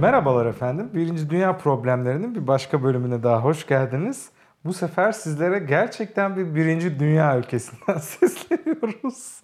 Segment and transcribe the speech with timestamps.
[0.00, 0.90] Merhabalar efendim.
[0.94, 4.30] Birinci Dünya Problemlerinin bir başka bölümüne daha hoş geldiniz.
[4.64, 9.42] Bu sefer sizlere gerçekten bir birinci dünya ülkesinden sesleniyoruz.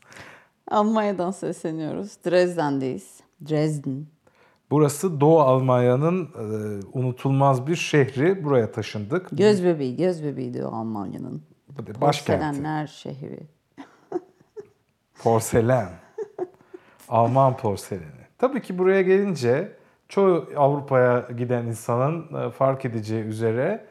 [0.71, 2.17] Almanya'dan sesleniyoruz.
[2.27, 3.21] Dresden'deyiz.
[3.49, 4.07] Dresden.
[4.71, 8.45] Burası Doğu Almanya'nın e, unutulmaz bir şehri.
[8.45, 9.29] Buraya taşındık.
[9.33, 11.43] Göz bebeği, göz bebeğiydi o Almanya'nın.
[12.01, 12.01] Başkenti.
[12.01, 13.41] Porselenler şehri.
[15.23, 15.89] Porselen.
[17.09, 18.27] Alman porseleni.
[18.39, 19.77] Tabii ki buraya gelince
[20.09, 23.87] çoğu Avrupa'ya giden insanın e, fark edeceği üzere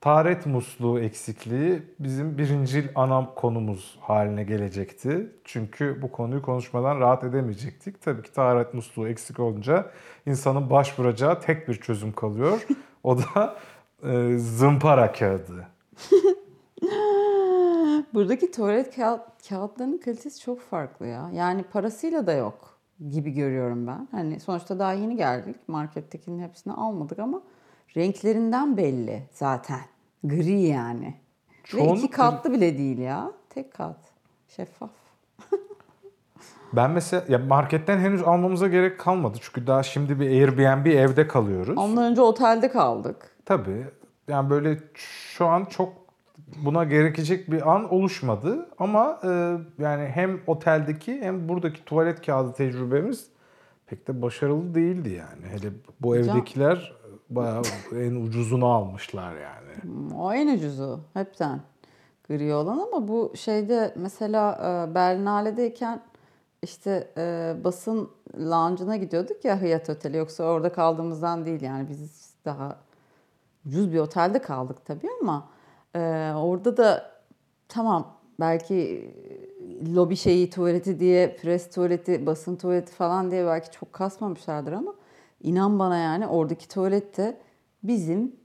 [0.00, 5.32] taharet musluğu eksikliği bizim birinci ana konumuz haline gelecekti.
[5.44, 8.02] Çünkü bu konuyu konuşmadan rahat edemeyecektik.
[8.02, 9.90] Tabii ki taharet musluğu eksik olunca
[10.26, 12.66] insanın başvuracağı tek bir çözüm kalıyor.
[13.02, 13.56] O da
[14.02, 15.66] e, zımpara kağıdı.
[18.14, 21.30] Buradaki tuvalet kağıt, kağıtlarının kalitesi çok farklı ya.
[21.32, 22.73] Yani parasıyla da yok
[23.10, 24.08] gibi görüyorum ben.
[24.10, 25.56] Hani sonuçta daha yeni geldik.
[25.68, 27.42] Markettekinin hepsini almadık ama
[27.96, 29.80] renklerinden belli zaten.
[30.24, 31.14] Gri yani.
[31.74, 33.30] Ve Çoğunlukla- iki katlı bile değil ya.
[33.50, 33.96] Tek kat.
[34.48, 34.90] Şeffaf.
[36.72, 39.38] Ben mesela ya marketten henüz almamıza gerek kalmadı.
[39.40, 41.78] Çünkü daha şimdi bir Airbnb evde kalıyoruz.
[41.78, 43.36] Ondan önce otelde kaldık.
[43.44, 43.86] Tabii.
[44.28, 45.92] Yani böyle şu an çok
[46.64, 48.68] buna gerekecek bir an oluşmadı.
[48.78, 49.28] Ama e,
[49.78, 53.28] yani hem oteldeki hem buradaki tuvalet kağıdı tecrübemiz
[53.86, 55.46] pek de başarılı değildi yani.
[55.50, 56.92] Hele bu evdekiler
[57.30, 59.94] bayağı en ucuzunu almışlar yani.
[60.16, 61.60] O en ucuzu hepten
[62.28, 66.02] gri olan ama bu şeyde mesela e, Berlinale'deyken
[66.62, 72.76] işte e, basın lounge'ına gidiyorduk ya Hyatt Oteli yoksa orada kaldığımızdan değil yani biz daha
[73.66, 75.48] ucuz bir otelde kaldık tabii ama
[75.94, 77.10] e, orada da
[77.68, 79.10] tamam belki
[79.94, 84.94] lobi şeyi tuvaleti diye pres tuvaleti basın tuvaleti falan diye belki çok kasmamışlardır ama
[85.42, 87.40] inan bana yani oradaki tuvalette
[87.82, 88.36] bizim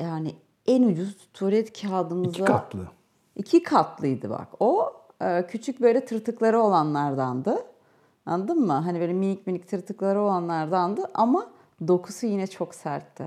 [0.00, 0.34] yani
[0.66, 2.88] en ucuz tuvalet kağıdımıza İki katlı.
[3.36, 4.48] iki katlıydı bak.
[4.60, 7.56] O e, küçük böyle tırtıkları olanlardandı.
[8.26, 8.72] Anladın mı?
[8.72, 11.46] Hani böyle minik minik tırtıkları olanlardandı ama
[11.88, 13.24] dokusu yine çok sertti.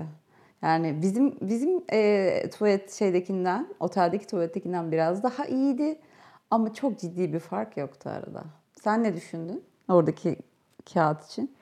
[0.62, 5.98] Yani bizim bizim e, tuvalet şeydekinden, oteldeki tuvalettekinden biraz daha iyiydi
[6.50, 8.44] ama çok ciddi bir fark yoktu arada.
[8.84, 10.36] Sen ne düşündün oradaki
[10.94, 11.52] kağıt için?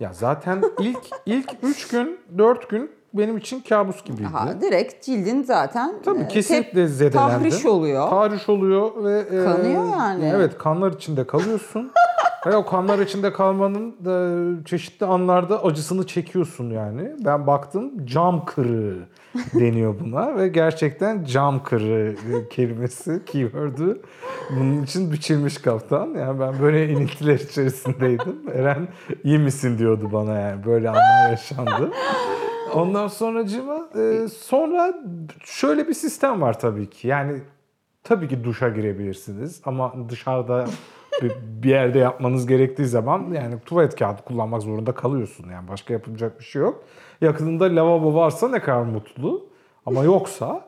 [0.00, 4.28] Ya zaten ilk ilk 3 gün 4 gün benim için kabus gibiydi.
[4.28, 7.50] Ha, direkt cildin zaten Tabii e, kesinlikle zedelendim.
[7.50, 8.10] tahriş oluyor.
[8.10, 10.24] Tahriş oluyor ve e, Kanıyor yani.
[10.34, 11.92] Evet, kanlar içinde kalıyorsun.
[12.46, 17.12] ve o kanlar içinde kalmanın da çeşitli anlarda acısını çekiyorsun yani.
[17.24, 18.98] Ben baktım cam kırığı
[19.54, 22.14] deniyor buna ve gerçekten cam kırığı
[22.50, 24.02] kelimesi keyword'ü
[24.50, 26.06] bunun için biçilmiş kaptan.
[26.14, 28.42] Yani ben böyle iniltiler içerisindeydim.
[28.54, 28.88] Eren
[29.24, 31.90] iyi misin diyordu bana yani böyle anlar yaşandı.
[32.74, 34.94] Ondan sonracığıma e, sonra
[35.44, 37.08] şöyle bir sistem var tabii ki.
[37.08, 37.40] Yani
[38.04, 40.66] tabii ki duşa girebilirsiniz ama dışarıda
[41.22, 45.50] bir, bir yerde yapmanız gerektiği zaman yani tuvalet kağıdı kullanmak zorunda kalıyorsun.
[45.50, 46.84] Yani başka yapılacak bir şey yok.
[47.20, 49.46] Yakınında lavabo varsa ne kadar mutlu.
[49.86, 50.64] Ama yoksa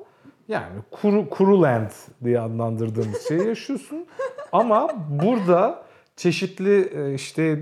[0.49, 1.91] yani kuru, kuru land
[2.25, 4.07] diye adlandırdığımız şeyi yaşıyorsun.
[4.53, 5.85] Ama burada
[6.17, 7.57] çeşitli e, işte e,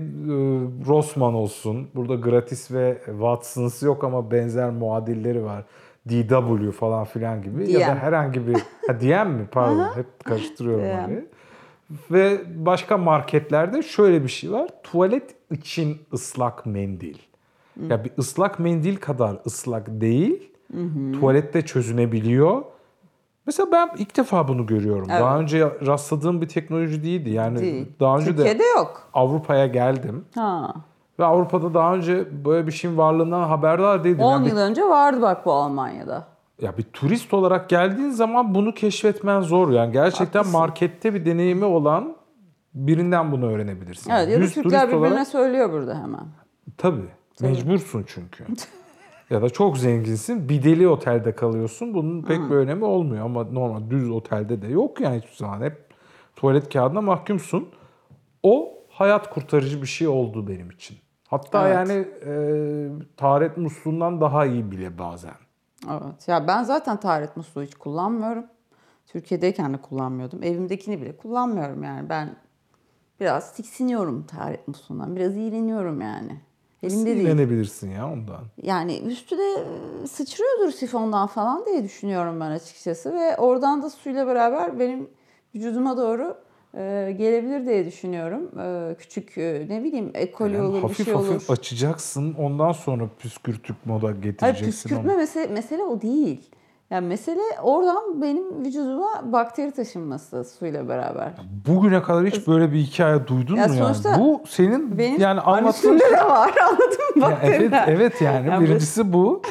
[0.87, 1.87] Rossmann olsun.
[1.95, 5.63] Burada gratis ve Watson's yok ama benzer muadilleri var.
[6.09, 7.71] DW falan filan gibi.
[7.71, 7.97] Ya da DM.
[7.97, 8.53] herhangi bir...
[8.87, 9.47] Ha, DM mi?
[9.51, 9.95] Pardon.
[9.95, 11.25] Hep karıştırıyorum DM.
[12.11, 14.69] Ve başka marketlerde şöyle bir şey var.
[14.83, 17.17] Tuvalet için ıslak mendil.
[17.89, 20.51] Ya bir ıslak mendil kadar ıslak değil.
[21.19, 22.61] Tuvalette çözünebiliyor.
[23.45, 25.07] Mesela ben ilk defa bunu görüyorum.
[25.11, 25.21] Evet.
[25.21, 27.29] Daha önce rastladığım bir teknoloji değildi.
[27.29, 27.87] Yani Değil.
[27.99, 29.07] daha önce de Türkiye'de yok.
[29.13, 30.25] Avrupa'ya geldim.
[30.35, 30.73] Ha.
[31.19, 34.23] Ve Avrupa'da daha önce böyle bir şeyin varlığından haberdar değildim.
[34.23, 36.27] 10 Yani bir- yıl önce vardı bak bu Almanya'da.
[36.61, 39.71] Ya bir turist olarak geldiğin zaman bunu keşfetmen zor.
[39.71, 40.59] Yani gerçekten Haklısın.
[40.59, 42.15] markette bir deneyimi olan
[42.73, 44.11] birinden bunu öğrenebilirsin.
[44.11, 46.25] Evet ya da Türkler birbirine olarak- söylüyor burada hemen.
[46.77, 47.05] Tabii.
[47.41, 48.45] Mecbursun çünkü.
[49.29, 50.49] ya da çok zenginsin.
[50.49, 51.93] Bir deli otelde kalıyorsun.
[51.93, 55.61] Bunun pek bir önemi olmuyor ama normal düz otelde de yok yani hiçbir zaman.
[55.61, 55.77] Hep
[56.35, 57.69] tuvalet kağıdına mahkumsun.
[58.43, 60.97] O hayat kurtarıcı bir şey oldu benim için.
[61.27, 61.75] Hatta Evet.
[61.89, 62.35] yani e,
[63.17, 65.33] taharet musluğundan daha iyi bile bazen.
[65.91, 66.27] Evet.
[66.27, 68.45] Ya ben zaten taharet musluğu hiç kullanmıyorum.
[69.07, 70.43] Türkiye'deyken de kullanmıyordum.
[70.43, 72.09] Evimdekini bile kullanmıyorum yani.
[72.09, 72.35] Ben
[73.19, 75.15] biraz tiksiniyorum taharet musluğundan.
[75.15, 76.41] Biraz iğreniyorum yani.
[76.83, 77.27] Elimde değil.
[77.89, 78.41] Ya ondan.
[78.61, 79.43] Yani üstü de
[80.03, 83.13] e, sıçrıyordur sifondan falan diye düşünüyorum ben açıkçası.
[83.13, 85.09] Ve oradan da suyla beraber benim
[85.55, 86.37] vücuduma doğru
[87.17, 88.51] gelebilir diye düşünüyorum.
[88.59, 91.27] E, küçük e, ne bileyim ekoli Yani olur bir hafif şey olur.
[91.33, 95.17] hafif açacaksın ondan sonra püskürtük moda Hayır getireceksin püskürtme onu.
[95.17, 96.49] mesele, mesele o değil.
[96.89, 101.31] Yani mesele oradan benim vücuduma bakteri taşınması suyla beraber.
[101.67, 103.95] Bugüne kadar hiç böyle bir hikaye duydun Ya mu yani?
[104.19, 107.87] Bu senin Benim yani anlattığın anüsümde de var anladın mı Ya evet bakteriler?
[107.87, 109.41] evet yani Yani birincisi bu.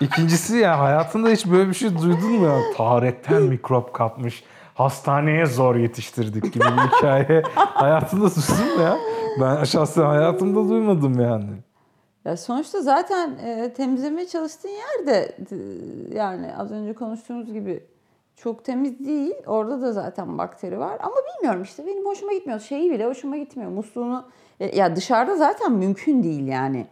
[0.00, 2.48] İkincisi ya hayatında hiç böyle bir şey duydun mu?
[2.76, 4.44] Taharetten mikrop kapmış.
[4.74, 7.42] Hastaneye zor yetiştirdik gibi bir hikaye.
[7.54, 8.30] hayatında
[8.76, 8.96] mu ya?
[9.40, 11.50] Ben şahsen hayatımda duymadım yani.
[12.24, 17.84] Ya sonuçta zaten e, temizlemeye çalıştığın yerde d- yani az önce konuştuğumuz gibi
[18.36, 19.34] çok temiz değil.
[19.46, 20.98] Orada da zaten bakteri var.
[21.02, 22.60] Ama bilmiyorum işte benim hoşuma gitmiyor.
[22.60, 23.70] Şeyi bile hoşuma gitmiyor.
[23.70, 24.24] Musluğunu
[24.60, 26.86] e, ya dışarıda zaten mümkün değil yani.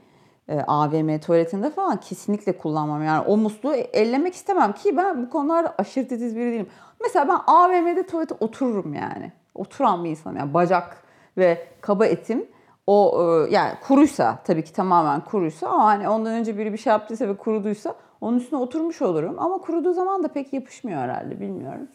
[0.51, 3.03] E, AVM tuvaletinde falan kesinlikle kullanmam.
[3.05, 6.69] Yani o musluğu ellemek istemem ki ben bu konularda aşırı titiz biri değilim.
[7.01, 9.33] Mesela ben AVM'de tuvalete otururum yani.
[9.55, 11.03] Oturan bir insanım yani bacak
[11.39, 12.47] ve kaba etim
[12.87, 16.91] o e, yani kuruysa tabii ki tamamen kuruysa ama hani ondan önce biri bir şey
[16.91, 19.35] yaptıysa ve kuruduysa onun üstüne oturmuş olurum.
[19.39, 21.89] Ama kuruduğu zaman da pek yapışmıyor herhalde bilmiyorum.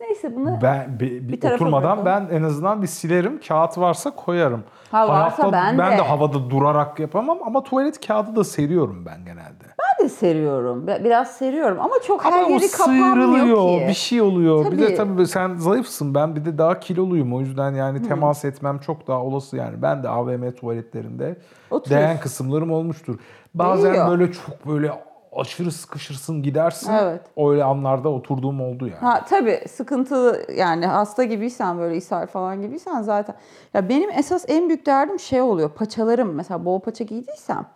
[0.00, 2.28] Neyse bunu Ben bir, Bir oturmadan bırakalım.
[2.30, 3.40] ben en azından bir silerim.
[3.48, 4.64] Kağıt varsa koyarım.
[4.90, 5.98] Ha, varsa ben ben de.
[5.98, 9.64] de havada durarak yapamam ama tuvalet kağıdı da seriyorum ben genelde.
[9.78, 10.86] ben de seriyorum.
[10.86, 13.88] Bi- Biraz seriyorum ama çok her Ama o yeri kapanmıyor ki.
[13.88, 14.72] bir şey oluyor.
[14.72, 14.96] Bir de Tabii.
[15.16, 16.14] tabii sen zayıfsın.
[16.14, 17.34] Ben bir de daha kiloluyum.
[17.34, 19.82] O yüzden yani temas etmem çok daha olası yani.
[19.82, 21.36] Ben de AVM tuvaletlerinde
[21.70, 22.08] Oturuyorsun.
[22.08, 23.18] değen kısımlarım olmuştur.
[23.54, 24.08] Bazen Değiyor.
[24.10, 24.92] böyle çok böyle
[25.36, 26.92] aşırı sıkışırsın gidersin.
[26.92, 27.20] Evet.
[27.36, 28.98] Öyle anlarda oturduğum oldu yani.
[29.00, 33.36] Ha tabii sıkıntılı yani hasta gibiysen böyle ishal falan gibiysen zaten.
[33.74, 35.70] Ya benim esas en büyük derdim şey oluyor.
[35.70, 37.66] Paçalarım mesela bol paça giydiysem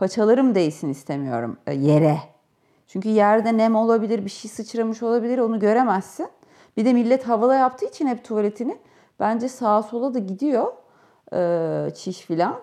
[0.00, 2.18] paçalarım değsin istemiyorum e, yere.
[2.86, 6.28] Çünkü yerde nem olabilir, bir şey sıçramış olabilir onu göremezsin.
[6.76, 8.78] Bir de millet havada yaptığı için hep tuvaletini
[9.20, 10.72] bence sağa sola da gidiyor
[11.32, 12.56] e, çiş filan.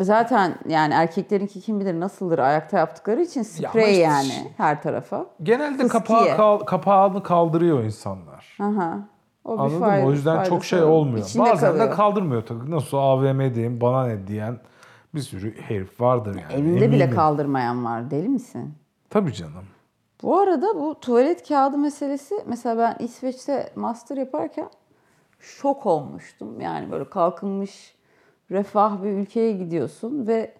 [0.00, 5.26] Zaten yani erkeklerinki kim bilir nasıldır ayakta yaptıkları için sprey işte yani şey- her tarafa.
[5.42, 5.88] Genelde Fıskiye.
[5.88, 8.56] kapağı, kal- kapağını kaldırıyor insanlar.
[8.60, 8.98] Aha.
[9.44, 9.84] O bir Anladın mı?
[9.86, 10.86] fayda- O yüzden çok faydası şey var.
[10.86, 11.26] olmuyor.
[11.26, 11.96] İçinde Bazen de kalıyor.
[11.96, 12.70] kaldırmıyor tabii.
[12.70, 14.58] Nasıl AVM'deyim bana ne diyen
[15.14, 16.52] bir sürü herif vardır yani.
[16.62, 17.14] Evinde bile eminim.
[17.16, 18.10] kaldırmayan var.
[18.10, 18.74] Deli misin?
[19.10, 19.64] Tabii canım.
[20.22, 24.68] Bu arada bu tuvalet kağıdı meselesi mesela ben İsveç'te master yaparken
[25.40, 26.60] şok olmuştum.
[26.60, 27.94] Yani böyle kalkınmış
[28.50, 30.54] refah bir ülkeye gidiyorsun ve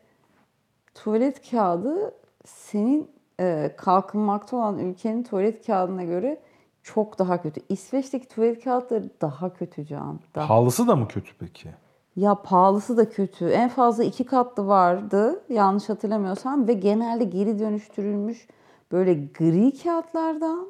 [0.95, 2.15] tuvalet kağıdı
[2.45, 3.11] senin
[3.41, 6.41] e, kalkınmakta olan ülkenin tuvalet kağıdına göre
[6.83, 7.61] çok daha kötü.
[7.69, 10.21] İsveç'teki tuvalet kağıtları daha kötü Can.
[10.35, 11.69] Daha Pahalısı da mı kötü peki?
[12.17, 13.49] Ya pahalısı da kötü.
[13.49, 18.49] En fazla iki katlı vardı yanlış hatırlamıyorsam ve genelde geri dönüştürülmüş
[18.93, 20.67] böyle gri kağıtlardan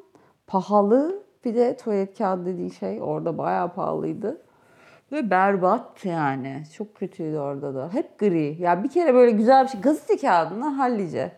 [0.47, 4.41] pahalı bir de tuvalet kağıdı dediğin şey orada bayağı pahalıydı.
[5.11, 6.63] Ve berbattı yani.
[6.77, 7.89] Çok kötüydü orada da.
[7.93, 8.55] Hep gri.
[8.59, 9.81] Ya bir kere böyle güzel bir şey.
[9.81, 11.31] Gazete kağıdından hallice.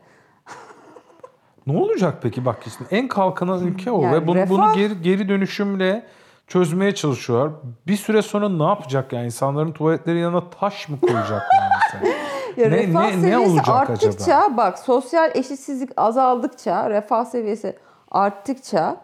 [1.68, 5.02] Ne olacak peki bak işte en kalkınan ülke o Yani ve bunu, refah- bunu geri,
[5.02, 6.04] geri dönüşümle
[6.48, 7.52] çözmeye çalışıyorlar.
[7.88, 12.14] Bir süre sonra ne yapacak yani insanların tuvaletleri yanına taş mı koyacak yani?
[12.58, 14.58] Ya Ne- refah ne- ne seviyesi olacak arttıkça acaba?
[14.58, 17.76] bak sosyal eşitsizlik azaldıkça refah seviyesi
[18.12, 18.98] arttıkça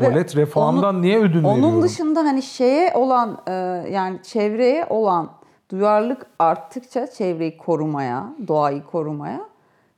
[0.00, 1.82] ve Tuvalet refahından niye ödün Onun veriyorum?
[1.82, 3.52] dışında hani şeye olan e,
[3.90, 5.30] yani çevreye olan
[5.70, 9.40] duyarlılık arttıkça çevreyi korumaya, doğayı korumaya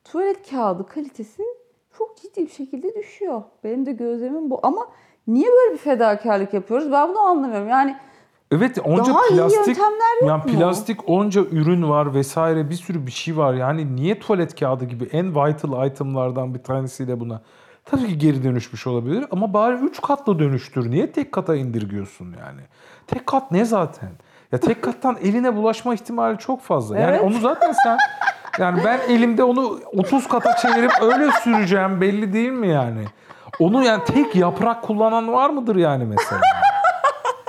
[0.05, 1.43] tuvalet kağıdı kalitesi
[1.99, 3.43] çok ciddi bir şekilde düşüyor.
[3.65, 4.87] Benim de gözlemim bu ama
[5.27, 6.93] niye böyle bir fedakarlık yapıyoruz?
[6.93, 7.69] Ben bunu anlamıyorum.
[7.69, 7.97] Yani
[8.53, 9.79] Evet onca Daha plastik
[10.23, 10.59] yani mu?
[10.59, 13.55] plastik onca ürün var vesaire bir sürü bir şey var.
[13.55, 17.41] Yani niye tuvalet kağıdı gibi en vital itemlardan bir tanesiyle buna
[17.91, 20.91] tabii ki geri dönüşmüş olabilir ama bari 3 katla dönüştür.
[20.91, 22.61] Niye tek kata indirgiyorsun yani?
[23.07, 24.09] Tek kat ne zaten?
[24.53, 26.99] Ya tek kattan eline bulaşma ihtimali çok fazla.
[26.99, 27.23] Yani Evet.
[27.25, 27.99] onu zaten sen
[28.59, 33.05] yani ben elimde onu 30 kata çevirip öyle süreceğim belli değil mi yani?
[33.61, 36.41] Onu yani tek yaprak kullanan var mıdır yani mesela?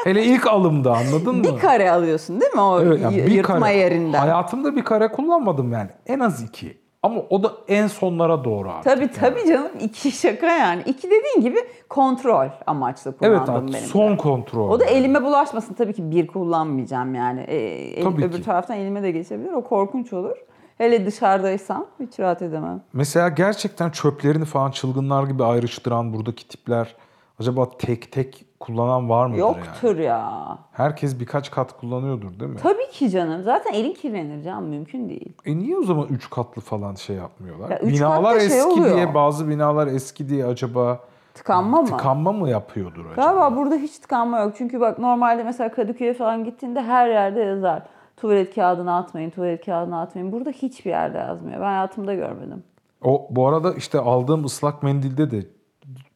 [0.04, 1.44] Hele ilk alımda anladın mı?
[1.44, 3.78] bir kare alıyorsun değil mi o Evet, yani bir yırtma kare.
[3.78, 4.20] yerinden?
[4.20, 5.90] Hayatımda bir kare kullanmadım yani.
[6.08, 6.79] En az iki.
[7.04, 8.84] Ama o da en sonlara doğru artık.
[8.84, 9.12] Tabii yani.
[9.14, 10.82] tabii canım iki şaka yani.
[10.86, 11.58] İki dediğin gibi
[11.90, 13.84] kontrol amaçlı Evet kullandım artık benim.
[13.84, 13.88] de.
[13.88, 14.70] son kontrol.
[14.70, 15.74] O da elime bulaşmasın.
[15.74, 17.42] Tabii ki bir kullanmayacağım yani.
[17.42, 18.44] E, el- Tabii öbür ki.
[18.44, 19.52] taraftan elime de geçebilir.
[19.52, 20.36] O korkunç olur.
[20.78, 22.82] Hele dışarıdaysam hiç rahat edemem.
[22.94, 26.96] Mesela gerçekten çöplerini falan çılgınlar gibi ayrıştıran buradaki tipler
[27.40, 29.58] acaba tek tek kullanan var mıdır yani?
[29.58, 30.58] Yoktur ya.
[30.72, 32.58] Herkes birkaç kat kullanıyordur değil mi?
[32.64, 33.44] Tabii ki canım.
[33.44, 34.66] Zaten elin kirlenir canım.
[34.66, 35.34] Mümkün değil.
[35.46, 37.70] E niye o zaman üç katlı falan şey yapmıyorlar?
[37.70, 38.96] Ya üç binalar katta şey eski oluyor.
[38.96, 41.00] diye bazı binalar eski diye acaba
[41.34, 41.88] Tıkanma mı?
[41.88, 43.22] Tıkanma mı yapıyordur acaba?
[43.22, 44.54] Galiba burada hiç tıkanma yok.
[44.58, 47.84] Çünkü bak normalde mesela Kadıköy'e falan gittiğinde her yerde yazar.
[48.18, 50.32] Tuvalet kağıdını atmayın, tuvalet kağıdını atmayın.
[50.32, 51.62] Burada hiçbir yerde yazmıyor.
[51.62, 52.64] Ben hayatımda görmedim.
[53.04, 55.46] O bu arada işte aldığım ıslak mendilde de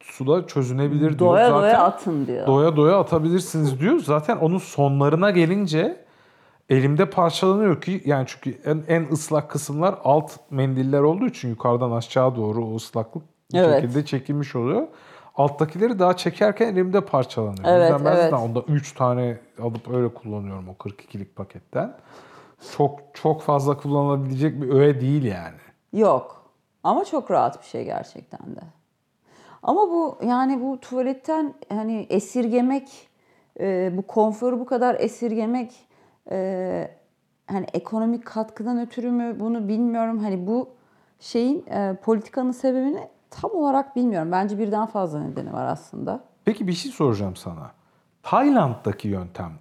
[0.04, 1.20] suda çözünebilir diyor.
[1.20, 2.48] Doya Zaten doya atın diyor.
[2.48, 4.00] doya doya atabilirsiniz diyor.
[4.00, 6.06] Zaten onun sonlarına gelince
[6.70, 12.36] elimde parçalanıyor ki yani çünkü en, en ıslak kısımlar alt mendiller olduğu için yukarıdan aşağı
[12.36, 13.82] doğru o ıslaklık bir Evet.
[13.82, 14.88] şekilde çekilmiş oluyor.
[15.36, 17.66] Alttakileri daha çekerken elimde parçalanıyor.
[17.66, 18.34] Evet, o yüzden ben evet.
[18.34, 21.98] onda 3 tane alıp öyle kullanıyorum o 42'lik paketten.
[22.78, 25.58] Çok çok fazla kullanılabilecek bir öğe değil yani.
[25.94, 26.44] Yok.
[26.84, 28.60] Ama çok rahat bir şey gerçekten de.
[29.64, 33.10] Ama bu yani bu tuvaletten hani esirgemek,
[33.60, 35.88] e, bu konforu bu kadar esirgemek
[36.32, 36.92] e,
[37.48, 40.20] hani ekonomik katkıdan ötürü mü bunu bilmiyorum.
[40.20, 40.70] Hani bu
[41.20, 44.32] şeyin e, politikanın sebebini tam olarak bilmiyorum.
[44.32, 46.24] Bence birden fazla nedeni var aslında.
[46.46, 47.72] Peki bir şey soracağım sana.
[48.24, 49.52] Tayland'daki yöntem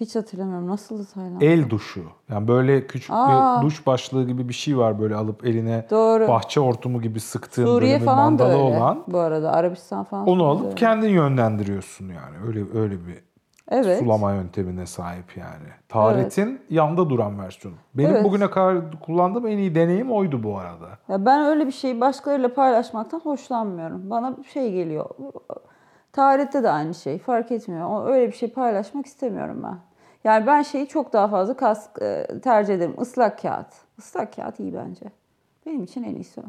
[0.00, 0.68] Hiç hatırlamıyorum.
[0.68, 1.40] Nasıldı Tayland?
[1.42, 2.02] el duşu.
[2.30, 3.56] Yani böyle küçük Aa.
[3.60, 6.28] bir duş başlığı gibi bir şey var böyle alıp eline Doğru.
[6.28, 8.78] bahçe hortumu gibi sıktığın Suriye böyle bir falan da mandalı öyle.
[8.78, 9.04] olan.
[9.08, 10.26] Bu arada Arabistan falan.
[10.28, 10.74] Onu da alıp öyle.
[10.74, 12.36] kendin yönlendiriyorsun yani.
[12.46, 13.24] Öyle öyle bir
[13.70, 13.98] Evet.
[13.98, 15.68] sulama yöntemine sahip yani.
[15.88, 17.76] Taharetin yanda duran versiyonu.
[17.94, 18.24] Benim Evet.
[18.24, 20.88] bugüne kadar kullandığım en iyi deneyim oydu bu arada.
[21.08, 24.10] Ya ben öyle bir şeyi başkalarıyla paylaşmaktan hoşlanmıyorum.
[24.10, 25.06] Bana şey geliyor.
[26.18, 27.18] Tarihte de aynı şey.
[27.18, 27.90] Fark etmiyor.
[27.90, 29.78] O- Öyle bir şey paylaşmak istemiyorum ben.
[30.24, 32.94] Yani ben şeyi çok daha fazla kas, e, tercih ederim.
[33.00, 33.66] Islak kağıt.
[33.98, 35.06] Islak kağıt iyi bence.
[35.66, 36.44] Benim için en iyisi o.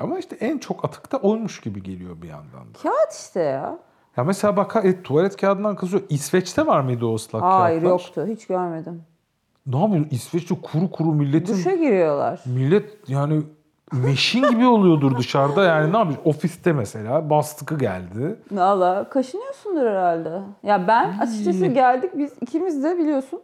[0.00, 2.78] Ama işte en çok atıkta oymuş gibi geliyor bir yandan da.
[2.82, 3.78] Kağıt işte ya.
[4.16, 6.02] Ya mesela bak e, tuvalet kağıdından kızıyor.
[6.08, 7.90] İsveç'te var mıydı o ıslak Hayır kağıtlar?
[7.90, 8.26] yoktu.
[8.28, 9.02] Hiç görmedim.
[9.66, 10.06] Ne yapıyor?
[10.10, 12.40] İsveç'te kuru kuru milletin Duşa giriyorlar.
[12.46, 13.42] Millet yani
[13.92, 16.18] meşin gibi oluyordur dışarıda yani ne yapıyor?
[16.24, 18.36] Ofiste mesela bastıkı geldi.
[18.52, 20.42] Valla kaşınıyorsundur herhalde.
[20.62, 23.42] Ya ben açıkçası geldik biz ikimiz de biliyorsun.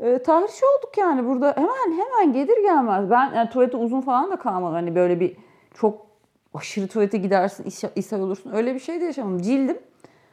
[0.00, 3.10] E, tarihçi olduk yani burada hemen hemen gelir gelmez.
[3.10, 4.74] Ben yani tuvalete uzun falan da kalmadım.
[4.74, 5.36] Hani böyle bir
[5.74, 6.06] çok
[6.54, 8.52] aşırı tuvalete gidersin, ishal, olursun.
[8.52, 9.42] Öyle bir şey de yaşamadım.
[9.42, 9.78] Cildim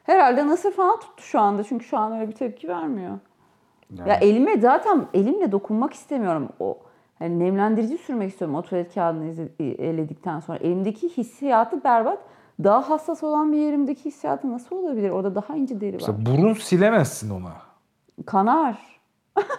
[0.04, 1.64] herhalde nasır falan tuttu şu anda.
[1.64, 3.20] Çünkü şu an öyle bir tepki vermiyor.
[4.06, 6.50] Ya elime zaten elimle dokunmak istemiyorum.
[6.60, 6.78] O
[7.24, 10.58] hani nemlendirici sürmek istiyorum o tuvalet kağıdını eledikten sonra.
[10.58, 12.20] Elimdeki hissiyatı berbat.
[12.64, 15.10] Daha hassas olan bir yerimdeki hissiyatı nasıl olabilir?
[15.10, 16.08] Orada daha ince deri var.
[16.08, 17.54] Mesela burun silemezsin ona.
[18.26, 18.93] Kanar.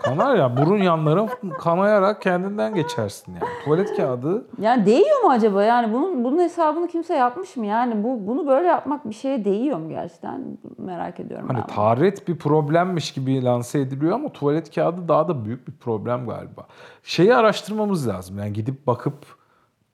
[0.02, 1.26] Kanar ya burun yanları
[1.58, 3.44] kanayarak kendinden geçersin yani.
[3.64, 5.62] Tuvalet kağıdı Yani değiyor mu acaba?
[5.62, 7.66] Yani bunun bunun hesabını kimse yapmış mı?
[7.66, 10.58] Yani bu bunu böyle yapmak bir şeye değiyor mu gerçekten?
[10.78, 11.66] Merak ediyorum hani ben.
[11.66, 16.66] taharet bir problemmiş gibi lanse ediliyor ama tuvalet kağıdı daha da büyük bir problem galiba.
[17.02, 18.38] Şeyi araştırmamız lazım.
[18.38, 19.43] Yani gidip bakıp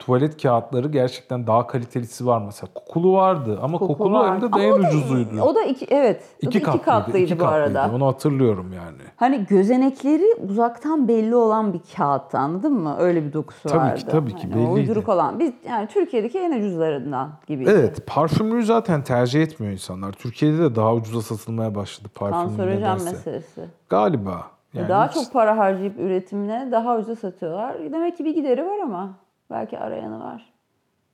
[0.01, 2.71] tuvalet kağıtları gerçekten daha kalitelisi var mesela.
[2.75, 4.35] Kokulu vardı ama Koku kokulu var.
[4.35, 5.41] hem de Ama en o da- ucuzuydu.
[5.43, 6.23] O da iki evet.
[6.41, 7.73] iki, iki katlıydı, katlıydı iki bu arada.
[7.83, 7.97] katlıydı.
[7.97, 8.97] Onu hatırlıyorum yani.
[9.17, 12.97] Hani gözenekleri uzaktan belli olan bir kağıttı anladın mı?
[12.99, 14.11] Öyle bir dokusu Tabii ki, vardı.
[14.11, 14.71] tabii ki, Hani belliydi.
[14.71, 15.39] Uyduruk olan.
[15.39, 17.65] Biz yani Türkiye'deki en ucuzlarından gibi.
[17.69, 20.13] Evet, parfümlüğü zaten tercih etmiyor insanlar.
[20.13, 23.65] Türkiye'de de daha ucuza satılmaya başladı parfümlü Kanserojen meselesi.
[23.89, 24.43] Galiba.
[24.75, 27.93] Yani daha hiç- çok para harcayıp üretimine daha ucuza satıyorlar.
[27.93, 29.11] Demek ki bir gideri var ama.
[29.51, 30.53] Belki arayanı var.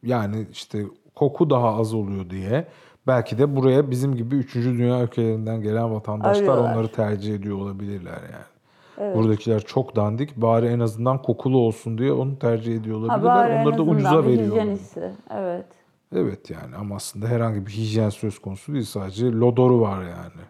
[0.03, 0.83] yani işte
[1.15, 2.67] koku daha az oluyor diye
[3.07, 4.55] belki de buraya bizim gibi 3.
[4.55, 6.73] dünya ülkelerinden gelen vatandaşlar Arıyorlar.
[6.75, 9.15] onları tercih ediyor olabilirler yani.
[9.17, 10.37] Buradakiler çok dandik.
[10.37, 13.51] Bari en azından kokulu olsun diye onu tercih ediyor Ha olabilirler.
[13.51, 14.57] en Onları da ucuza veriyor.
[15.31, 15.67] Evet.
[16.15, 18.85] Evet yani ama aslında herhangi bir hijyen söz konusu değil.
[18.85, 20.43] Sadece lodoru var yani.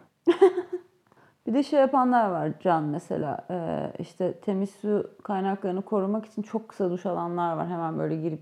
[1.46, 6.68] Bir de şey yapanlar var Can mesela Ee, işte temiz su kaynaklarını korumak için çok
[6.68, 8.40] kısa duş alanlar var hemen böyle girip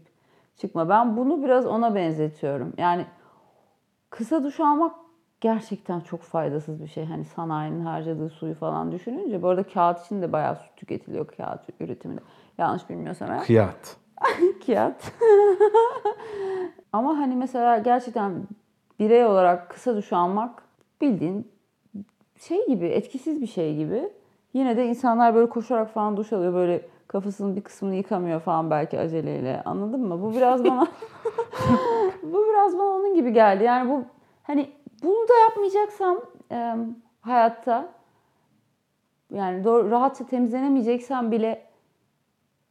[0.57, 0.89] çıkma.
[0.89, 2.73] Ben bunu biraz ona benzetiyorum.
[2.79, 3.07] Yani
[4.11, 4.95] kısa duş almak
[5.41, 7.05] gerçekten çok faydasız bir şey.
[7.05, 9.43] Hani sanayinin harcadığı suyu falan düşününce.
[9.43, 12.21] Bu arada kağıt için de bayağı su tüketiliyor kağıt üretiminde.
[12.59, 13.45] Yanlış bilmiyorsam eğer.
[13.45, 13.97] Kıyat.
[14.67, 15.13] Kağıt.
[16.93, 18.33] Ama hani mesela gerçekten
[18.99, 20.63] birey olarak kısa duş almak
[21.01, 21.54] bildiğin
[22.49, 24.11] şey gibi, etkisiz bir şey gibi.
[24.55, 26.55] Yine de insanlar böyle koşarak falan duş alıyor.
[26.55, 29.63] Böyle kafasının bir kısmını yıkamıyor falan belki aceleyle.
[29.65, 30.23] Anladın mı?
[30.23, 30.87] Bu biraz bana
[32.23, 33.65] bu biraz bana onun gibi geldi.
[33.65, 34.05] Yani bu
[34.43, 34.71] hani
[35.03, 36.21] bunu da yapmayacaksam
[36.53, 36.75] e,
[37.21, 37.89] hayatta
[39.31, 41.64] yani doğru, rahatça temizlenemeyeceksem bile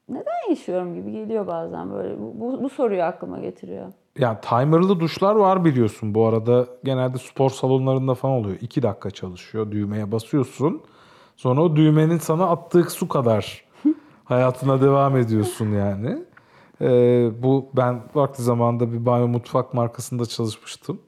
[0.10, 2.20] neden yaşıyorum gibi geliyor bazen böyle.
[2.20, 3.86] Bu, bu, bu soruyu aklıma getiriyor.
[4.20, 6.16] Yani timerlı duşlar var biliyorsun.
[6.16, 8.58] Bu arada genelde spor salonlarında falan oluyor.
[8.62, 9.72] 2 dakika çalışıyor.
[9.72, 10.82] Düğmeye basıyorsun.
[11.36, 13.66] Sonra o düğmenin sana attığı su kadar
[14.24, 16.24] hayatına devam ediyorsun yani.
[16.82, 21.00] Ee, bu ben vakti zamanında bir banyo mutfak markasında çalışmıştım.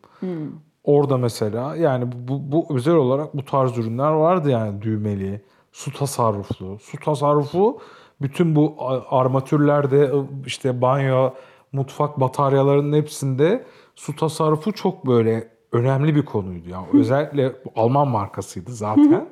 [0.83, 6.79] Orada mesela yani bu, bu özel olarak bu tarz ürünler vardı yani düğmeli, su tasarruflu.
[6.79, 7.79] Su tasarrufu
[8.21, 8.75] bütün bu
[9.09, 10.11] armatürlerde
[10.45, 11.29] işte banyo,
[11.71, 16.69] mutfak bataryalarının hepsinde su tasarrufu çok böyle önemli bir konuydu.
[16.69, 19.29] Yani özellikle Alman markasıydı zaten.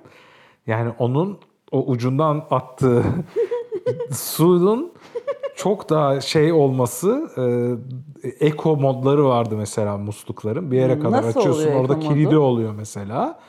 [0.68, 1.40] Yani onun
[1.72, 3.04] o ucundan attığı
[4.12, 4.94] suyun
[5.56, 7.30] çok daha şey olması
[8.24, 10.72] e, eko modları vardı mesela muslukların.
[10.72, 13.40] Bir yere kadar nasıl açıyorsun orada kilidi oluyor mesela.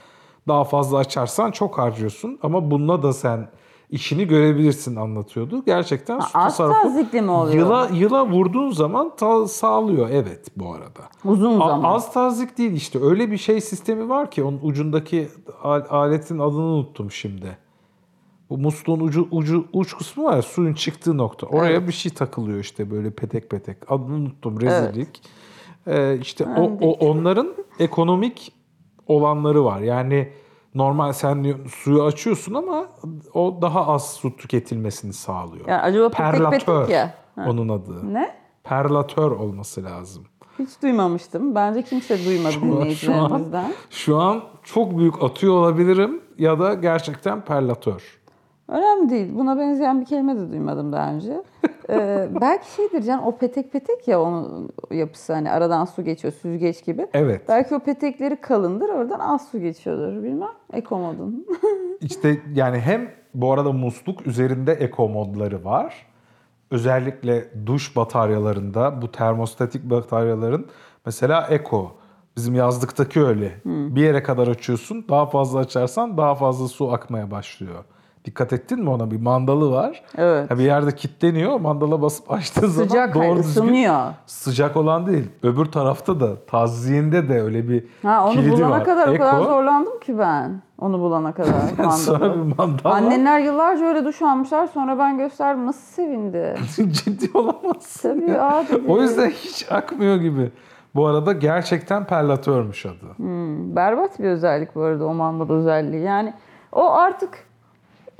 [0.49, 3.49] Daha fazla açarsan çok harcıyorsun ama bununla da sen
[3.91, 5.65] işini görebilirsin anlatıyordu.
[5.67, 7.55] Gerçekten su az tasarrufu mi oluyor?
[7.55, 11.09] Yıla, yıla vurduğun zaman ta- sağlıyor evet bu arada.
[11.25, 11.95] Uzun A- zaman.
[11.95, 12.99] Az tazik değil işte.
[13.03, 15.29] Öyle bir şey sistemi var ki onun ucundaki
[15.63, 17.59] al- aletin adını unuttum şimdi.
[18.51, 21.47] Bu musluğun ucu, ucu uç kısmı var ya suyun çıktığı nokta.
[21.47, 23.77] Oraya bir şey takılıyor işte böyle petek petek.
[23.93, 25.23] Adını unuttum rezillik.
[25.87, 27.49] Ee, işte o, o onların
[27.79, 28.53] ekonomik
[29.07, 29.81] olanları var.
[29.81, 30.29] Yani
[30.75, 32.87] normal sen suyu açıyorsun ama
[33.35, 35.69] o daha az su tüketilmesini sağlıyor.
[35.69, 37.15] Yani acaba Perlatör petek ya.
[37.37, 37.45] Ha.
[37.51, 38.15] onun adı.
[38.15, 38.35] Ne?
[38.65, 40.25] Perlatör olması lazım.
[40.59, 41.55] Hiç duymamıştım.
[41.55, 43.73] Bence kimse duymadı an- şu an, dinleyicilerimizden.
[43.91, 48.03] şu an çok büyük atıyor olabilirim ya da gerçekten perlatör.
[48.69, 49.35] Önemli değil.
[49.35, 51.43] Buna benzeyen bir kelime de duymadım daha önce.
[51.91, 56.85] Ee, belki şeydir can o petek petek ya onun yapısı hani aradan su geçiyor süzgeç
[56.85, 57.07] gibi.
[57.15, 57.43] Evet.
[57.49, 60.53] Belki o petekleri kalındır oradan az su geçiyordur bilmem.
[60.73, 61.47] Ekomodun.
[62.01, 66.07] İşte yani hem bu arada musluk üzerinde eko modları var.
[66.71, 70.67] Özellikle duş bataryalarında bu termostatik bataryaların
[71.07, 71.93] mesela eko.
[72.37, 73.53] Bizim yazlıktaki öyle.
[73.65, 75.05] Bir yere kadar açıyorsun.
[75.09, 77.85] Daha fazla açarsan daha fazla su akmaya başlıyor.
[78.25, 79.11] Dikkat ettin mi ona?
[79.11, 80.03] Bir mandalı var.
[80.19, 80.51] Evet.
[80.51, 81.61] Ha, bir yerde kilitleniyor.
[81.61, 84.01] Mandala basıp açtığın zaman Sıcak hayır, doğru düzgün ısınıyor.
[84.27, 85.29] sıcak olan değil.
[85.43, 88.85] Öbür tarafta da taziyinde de öyle bir Ha onu kilidi bulana var.
[88.85, 89.45] kadar o kadar Eko.
[89.45, 90.63] zorlandım ki ben.
[90.79, 92.91] Onu bulana kadar Sonra bir mandal.
[92.91, 96.55] Anneler yıllarca öyle duş almışlar sonra ben gösterdim nasıl sevindi.
[96.93, 98.21] Ciddi olamazsın.
[98.21, 98.83] Tabii abi.
[98.89, 100.51] O yüzden hiç akmıyor gibi.
[100.95, 103.17] Bu arada gerçekten perlatörmüş adı.
[103.17, 106.03] Hmm, berbat bir özellik bu arada o mandal özelliği.
[106.03, 106.35] Yani
[106.73, 107.31] o artık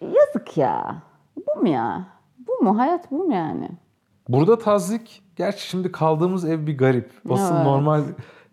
[0.05, 1.03] yazık ya.
[1.37, 2.07] Bu mu ya?
[2.47, 2.79] Bu mu?
[2.79, 3.69] Hayat bu mu yani?
[4.29, 7.11] Burada tazik, gerçi şimdi kaldığımız ev bir garip.
[7.31, 7.65] Asıl Evet.
[7.67, 8.03] normal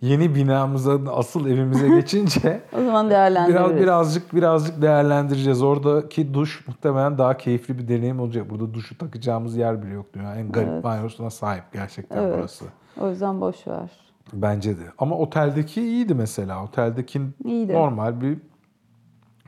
[0.02, 3.62] yeni binamıza, asıl evimize geçince O zaman değerlendiririz.
[3.70, 5.64] biraz birazcık birazcık değerlendireceğiz.
[5.64, 8.50] Oradaki duş muhtemelen daha keyifli bir deneyim olacak.
[8.50, 10.06] Burada duşu takacağımız yer bile yok.
[10.14, 10.84] Dünyanın en garip Evet.
[10.84, 12.36] banyosuna sahip gerçekten Evet.
[12.40, 12.66] burası.
[13.02, 13.90] O yüzden boş ver.
[14.34, 14.84] Bence de.
[14.98, 16.64] Ama oteldeki iyiydi mesela.
[16.64, 17.74] Oteldeki İyiydi.
[17.74, 18.38] normal bir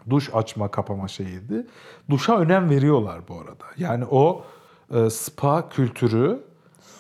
[0.10, 1.68] duş açma kapama şeyiydi.
[2.10, 3.66] Duşa önem veriyorlar bu arada.
[3.78, 4.44] Yani o
[4.94, 6.44] e, spa kültürü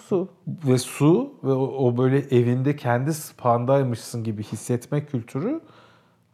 [0.09, 0.29] Su.
[0.47, 5.61] ve su ve o, o böyle evinde kendi spandaymışsın gibi hissetme kültürü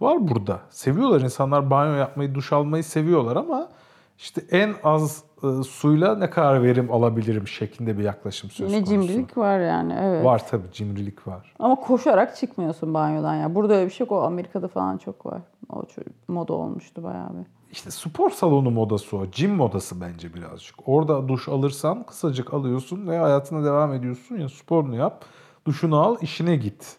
[0.01, 0.59] var burada.
[0.69, 3.69] Seviyorlar insanlar banyo yapmayı, duş almayı seviyorlar ama
[4.17, 8.85] işte en az e, suyla ne kadar verim alabilirim şeklinde bir yaklaşım söz konusu.
[8.91, 10.25] cimrilik var yani evet.
[10.25, 11.53] Var tabii cimrilik var.
[11.59, 13.55] Ama koşarak çıkmıyorsun banyodan ya.
[13.55, 14.11] Burada öyle bir şey yok.
[14.11, 15.41] O Amerika'da falan çok var.
[15.73, 15.83] O
[16.27, 17.45] moda olmuştu bayağı bir.
[17.71, 19.25] İşte spor salonu modası o.
[19.31, 20.75] Gym modası bence birazcık.
[20.85, 25.25] Orada duş alırsan kısacık alıyorsun ve hayatına devam ediyorsun ya sporunu yap.
[25.65, 26.97] Duşunu al, işine git.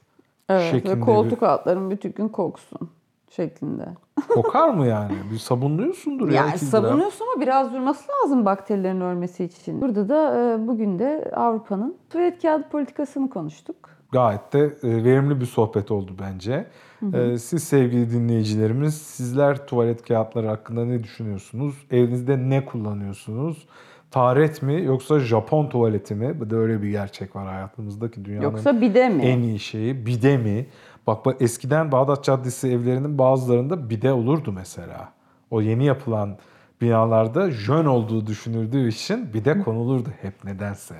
[0.48, 2.90] Evet ve bir- koltuk altların bütün gün koksun
[3.30, 3.86] şeklinde.
[4.28, 5.12] Kokar mı yani?
[5.32, 6.34] Bir sabunluyorsundur ya.
[6.46, 9.80] Yani savunuyorsun ama biraz durması lazım bakterilerin ölmesi için.
[9.80, 13.76] Burada da e, bugün de Avrupa'nın tuvalet kağıdı politikasını konuştuk.
[14.12, 16.66] Gayet de e, verimli bir sohbet oldu bence.
[17.14, 21.74] E, Siz sevgili dinleyicilerimiz, sizler tuvalet kağıtları hakkında ne düşünüyorsunuz?
[21.90, 23.66] Evinizde ne kullanıyorsunuz?
[24.10, 26.40] Taharet mi yoksa Japon tuvaleti mi?
[26.40, 29.22] Bir de öyle bir gerçek var hayatımızdaki dünyanın Yoksa bide mi?
[29.22, 30.06] en iyi şeyi.
[30.06, 30.66] Bide mi?
[31.06, 35.12] Bak bak eskiden Bağdat Caddesi evlerinin bazılarında bide olurdu mesela.
[35.50, 36.36] O yeni yapılan
[36.80, 40.94] binalarda jön olduğu düşünüldüğü için bide konulurdu hep nedense.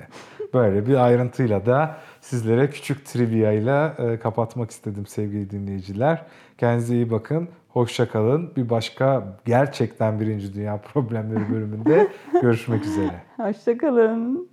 [0.53, 6.25] Böyle bir ayrıntıyla da sizlere küçük trivia ile e, kapatmak istedim sevgili dinleyiciler.
[6.57, 7.49] Kendinize iyi bakın.
[7.73, 8.55] Hoşça kalın.
[8.55, 12.07] Bir başka gerçekten birinci dünya problemleri bölümünde
[12.41, 13.21] görüşmek üzere.
[13.37, 14.50] Hoşçakalın.